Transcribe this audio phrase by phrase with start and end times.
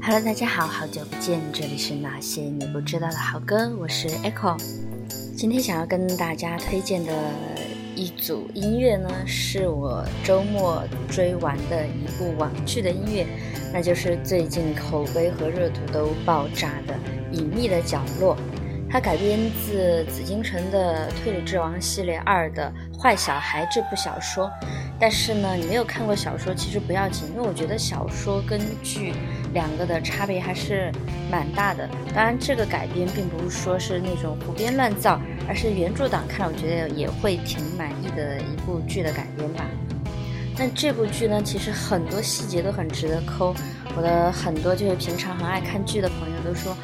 [0.00, 4.56] Hello，大家好，好久不见，这里是那些你不知道的好歌，我是 Echo。
[5.36, 7.12] 今天想要跟大家推荐的
[7.94, 13.26] 一组音乐呢，是我周末追完的一部网剧的音乐，
[13.76, 16.94] 那就是最近口碑和热度都爆炸的
[17.30, 18.34] 《隐秘的角落》。
[18.88, 24.50] 它改编自紫禁城的推理之王系列二的《坏小孩》这部小说，
[24.98, 29.12] 但是呢，你没有看过小说，其实不要紧，因为我觉得小说跟剧
[29.52, 30.90] 两个的差别还是
[31.30, 31.86] 蛮大的。
[32.14, 39.66] 当然，这个改编并不是说是那种胡编乱造，而是原著党看了，我觉得也会挺满意的一部剧的改编吧。
[40.58, 43.54] 那这部剧呢，其实很多细节都很值得抠。
[43.96, 46.76] 我的很多就是平常很爱看剧的朋友都说。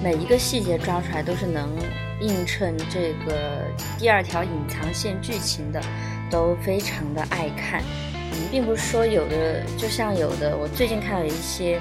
[0.00, 1.76] 每一个细节抓出来都是能
[2.20, 3.64] 映衬这个
[3.98, 5.82] 第二条隐藏线剧情的，
[6.30, 7.82] 都非常的爱看。
[8.30, 11.80] 嗯，并不是说有的，就像有的，我最近看了一些，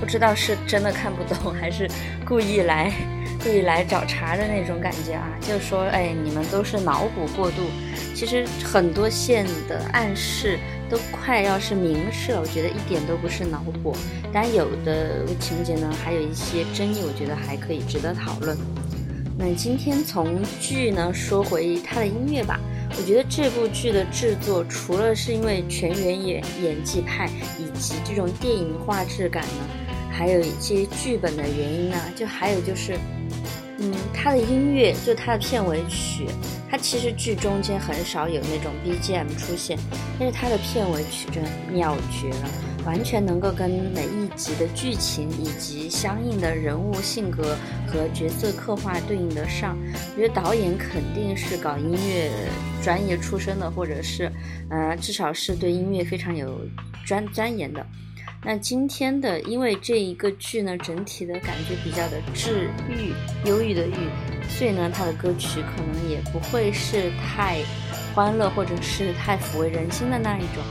[0.00, 1.86] 不知道是真的看不懂，还是
[2.26, 2.90] 故意来
[3.42, 5.26] 故意来找茬的那种感觉啊。
[5.40, 7.62] 就说，哎，你们都是脑补过度，
[8.14, 10.58] 其实很多线的暗示。
[10.90, 13.94] 都快要是明示了，我觉得一点都不是脑补。
[14.32, 18.58] 但有的情节呢，还有一些争议，我觉得还可以值得讨论。
[19.38, 22.58] 那今天从剧呢说回它的音乐吧。
[22.98, 29.68] 我觉得这部剧的制作，除了是因为全员演演技派以及这种电影画质感呢，
[30.10, 32.98] 还有一些剧本的原因呢，就还有就是。
[33.82, 36.26] 嗯，它的音乐就它的片尾曲，
[36.70, 39.78] 它其实剧中间很少有那种 BGM 出现，
[40.18, 41.42] 但是它的片尾曲真
[41.72, 42.50] 妙绝了，
[42.84, 49.78] 完全能够跟每一集的剧情以及相应的人物性格和角色刻画对应得上。
[50.14, 52.30] 我觉得导演肯定是搞音乐
[52.82, 54.30] 专业出身的，或者是，
[54.68, 56.60] 呃，至少是对音乐非常有
[57.06, 57.86] 专钻研的。
[58.42, 63.12] 那今天的，因为这一个剧呢，整体的感觉比较的治愈、
[63.46, 64.08] 忧郁的郁，
[64.48, 67.58] 所以呢，它的歌曲可能也不会是太
[68.14, 70.64] 欢乐或者是太抚慰人心的那一种。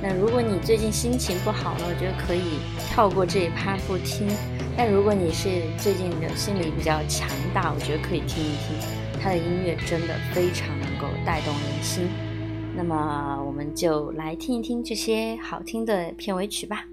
[0.00, 4.28] 那如果你最近心情不好呢，我觉得可以跳过这一趴不听。
[4.76, 12.06] 但如果你是最近的心理比较强大，我觉得可以听一听，它的音乐真的非常能够带动人心。
[12.76, 16.84] 那么我们就来听一听这些好听的片尾曲吧。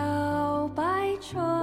[0.00, 1.59] 小白船。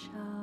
[0.00, 0.39] child.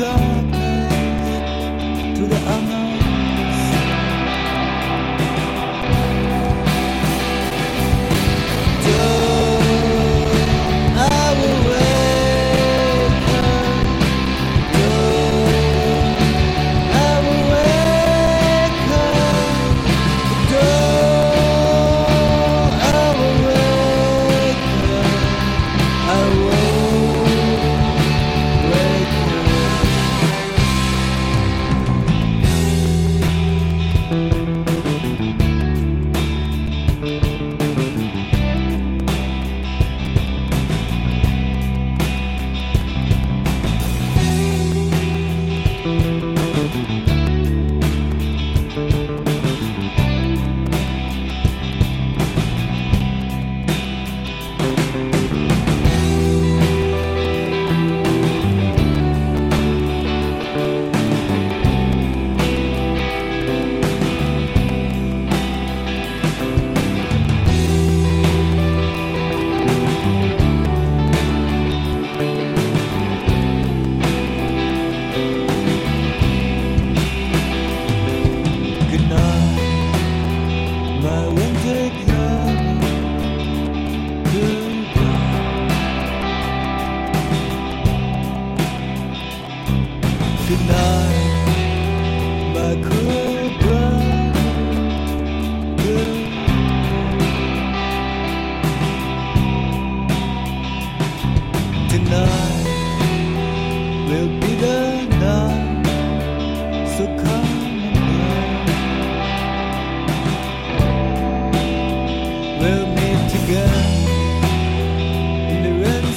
[0.00, 0.49] The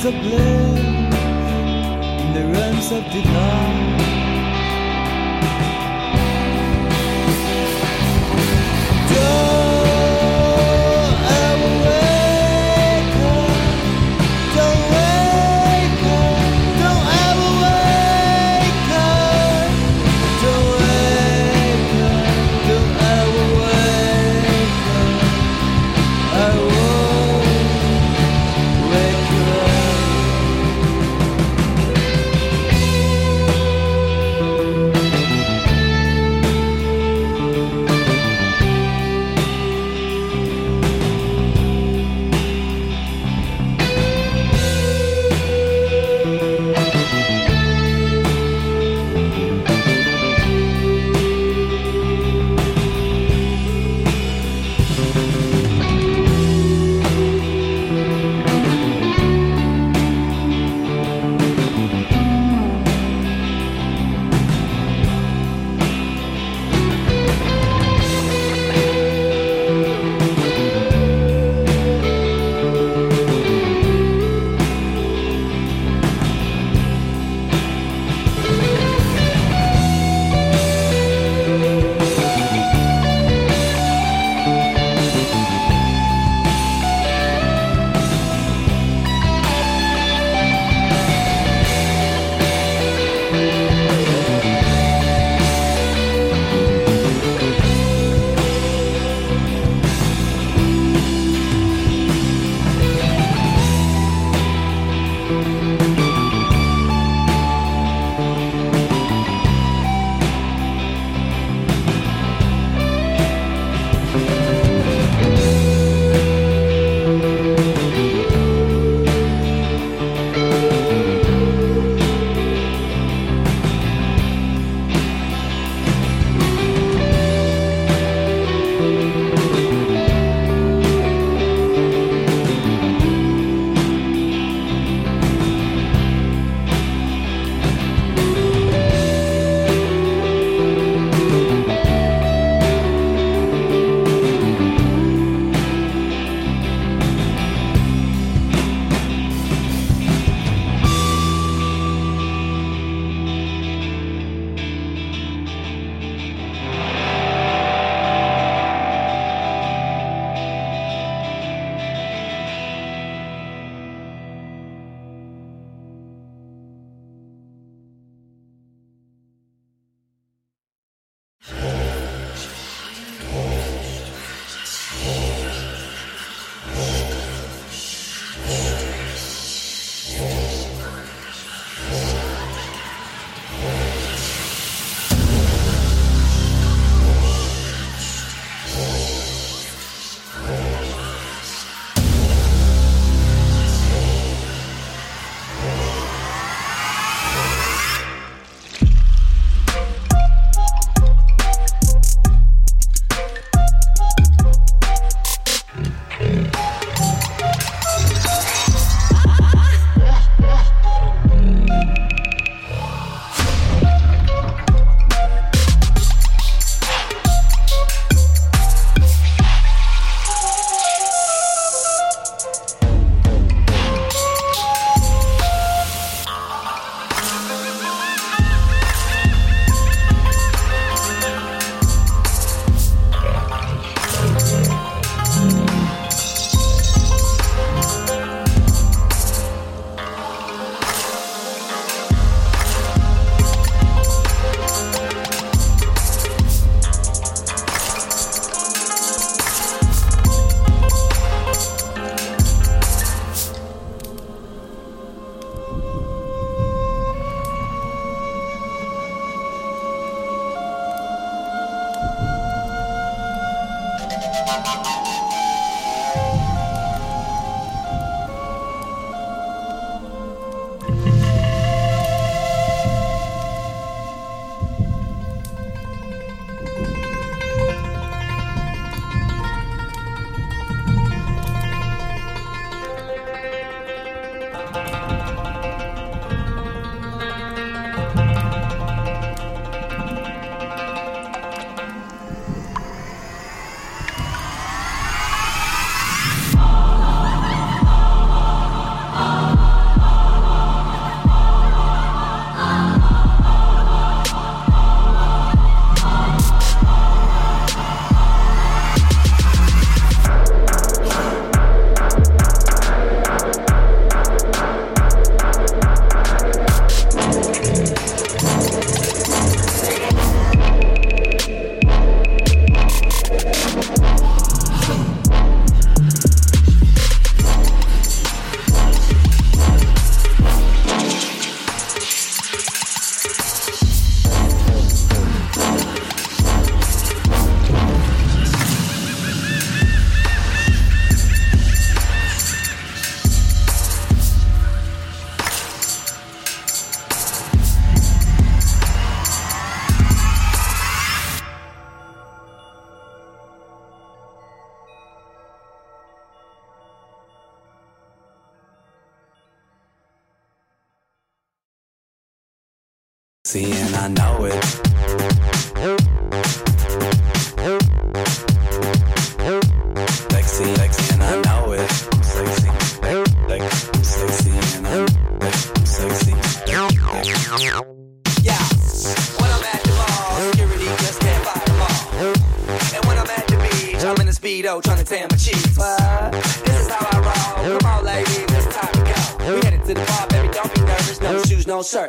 [0.05, 0.79] of bliss,
[2.23, 3.72] in the realms of delight.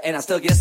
[0.04, 0.53] And I still get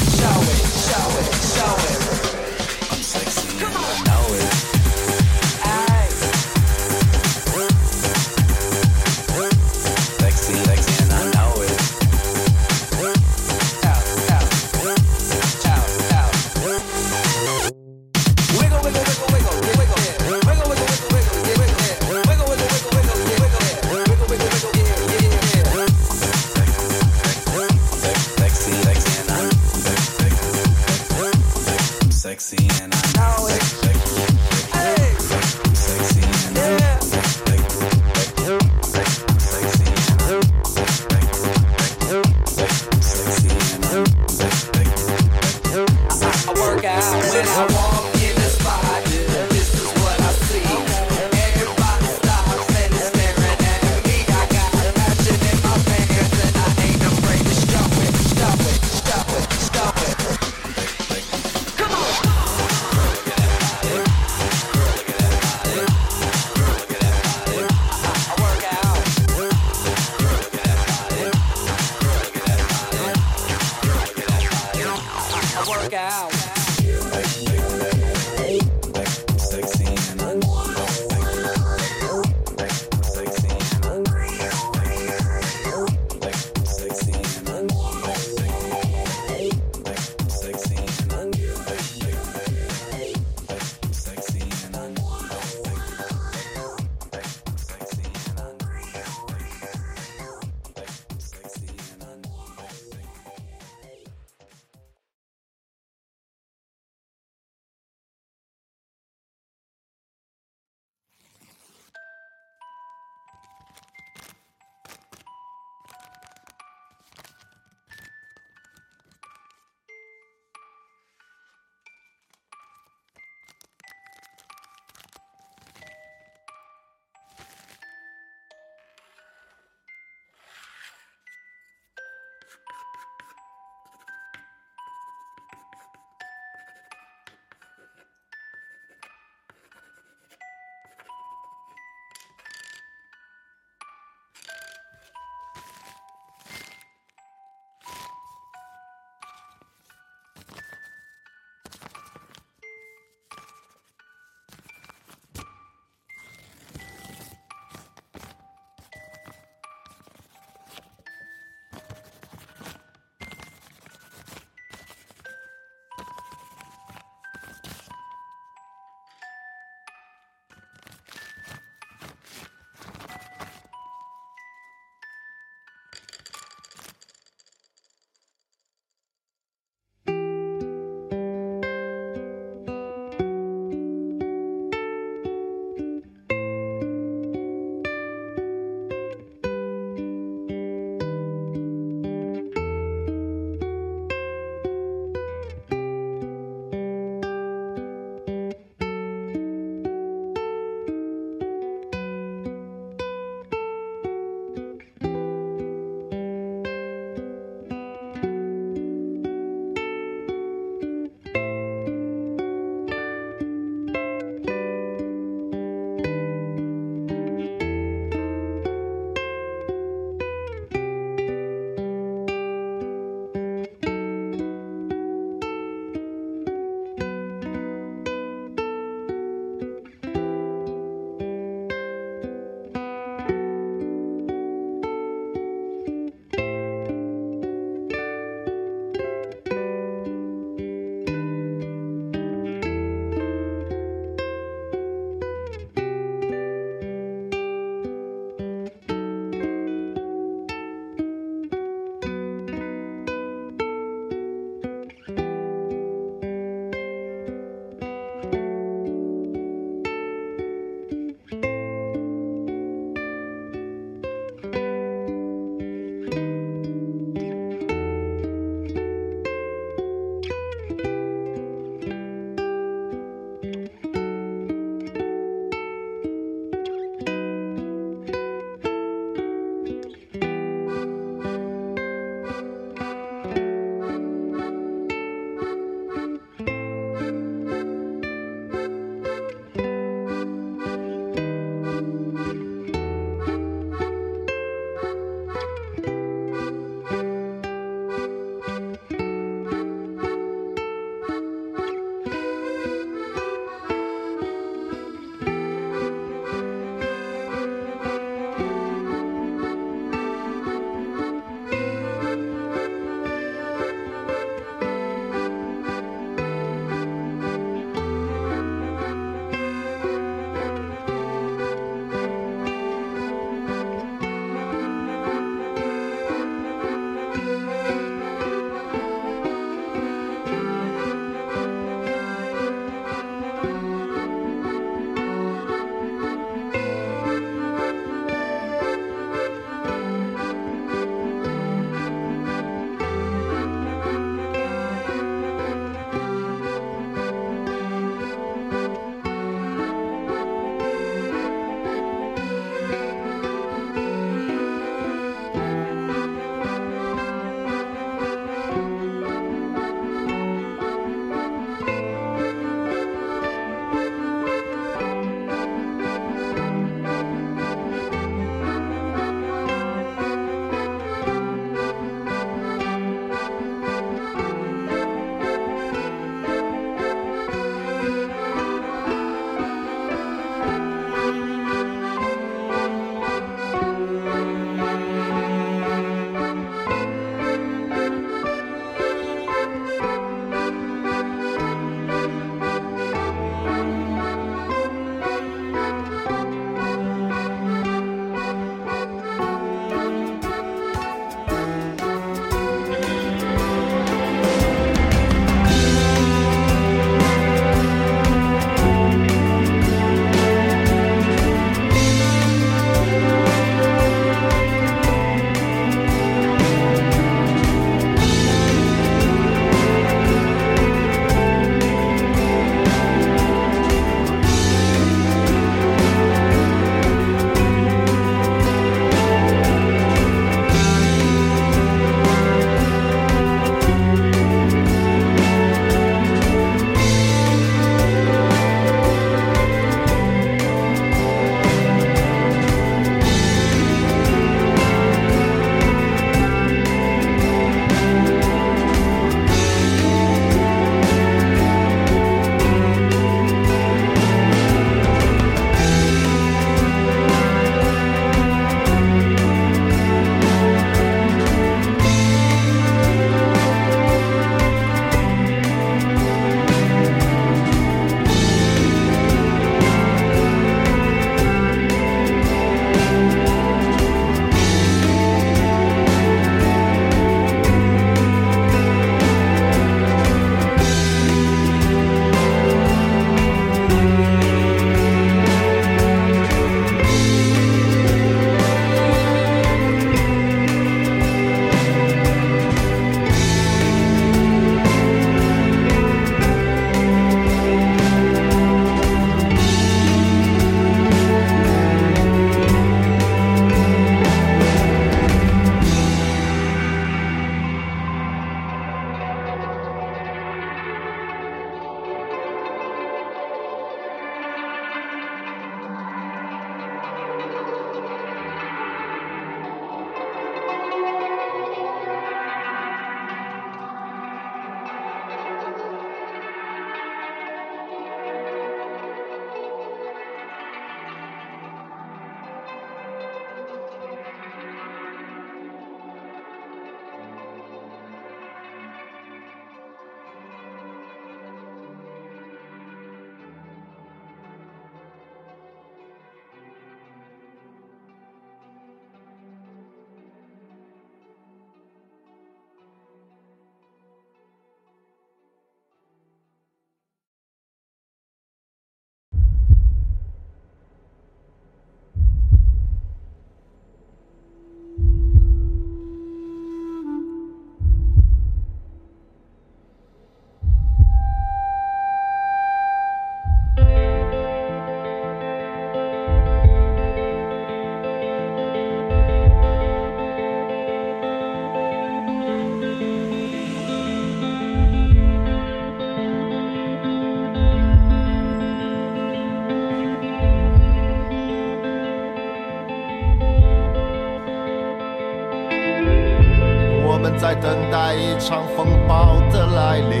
[598.26, 600.00] 场风暴的来临，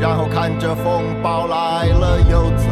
[0.00, 2.66] 然后看着风暴来了又走，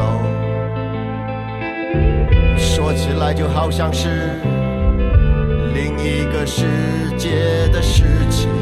[2.57, 4.41] 说起来就好像是
[5.73, 6.67] 另一个世
[7.17, 8.56] 界的事情。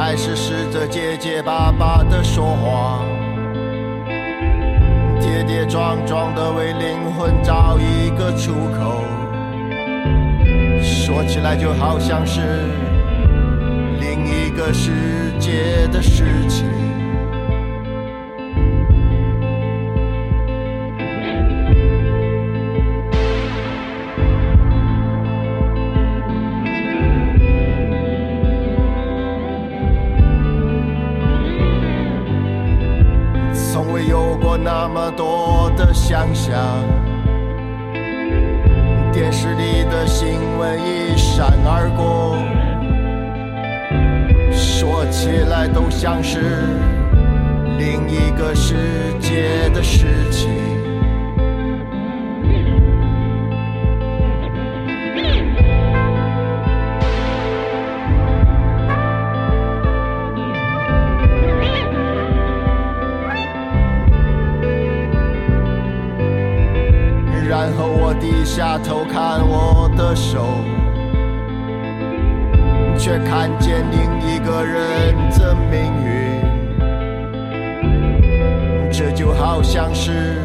[0.00, 3.04] 开始试着结结巴巴的说话，
[5.20, 9.02] 跌跌撞撞地为灵魂找一个出口，
[10.80, 12.40] 说起来就好像是
[13.98, 16.77] 另一个世界的事情。
[46.00, 46.38] 像是
[47.76, 48.76] 另一个世
[49.20, 50.67] 界的事情。
[79.78, 80.37] 相识。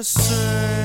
[0.00, 0.79] the same.